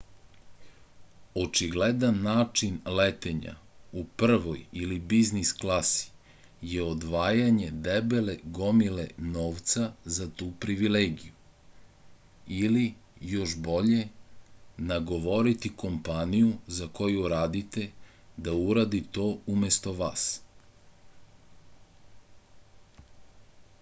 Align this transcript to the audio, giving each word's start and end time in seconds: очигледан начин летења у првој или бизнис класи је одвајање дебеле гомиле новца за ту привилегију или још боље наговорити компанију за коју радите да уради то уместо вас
очигледан 1.41 2.15
начин 2.27 2.77
летења 2.99 3.51
у 4.03 4.05
првој 4.21 4.61
или 4.85 4.95
бизнис 5.11 5.51
класи 5.59 6.07
је 6.69 6.87
одвајање 6.93 7.67
дебеле 7.89 8.35
гомиле 8.59 9.05
новца 9.35 9.85
за 10.15 10.27
ту 10.39 10.47
привилегију 10.65 11.31
или 12.61 12.83
још 13.35 13.53
боље 13.69 14.01
наговорити 14.93 15.73
компанију 15.85 16.49
за 16.79 16.89
коју 17.01 17.31
радите 17.37 17.87
да 18.49 18.57
уради 18.63 19.03
то 19.19 19.29
уместо 19.57 19.95
вас 20.03 20.27